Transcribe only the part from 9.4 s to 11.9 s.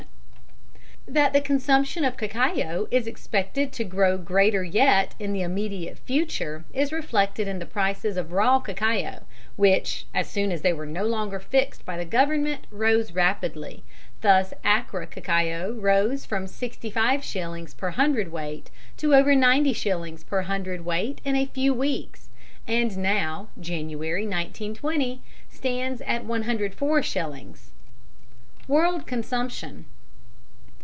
which, as soon as they were no longer fixed